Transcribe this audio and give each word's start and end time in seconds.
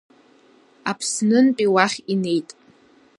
Аԥснынтәи 0.89 1.71
уахь 1.73 1.97
инеит. 2.13 2.49